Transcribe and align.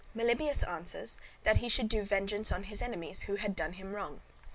Melibœus 0.17 0.67
answers, 0.67 1.19
that 1.43 1.57
he 1.57 1.69
should 1.69 1.87
do 1.87 2.01
vengeance 2.01 2.51
on 2.51 2.63
his 2.63 2.81
enemies, 2.81 3.21
who 3.21 3.35
had 3.35 3.55
done 3.55 3.73
him 3.73 3.93
wrong. 3.93 4.21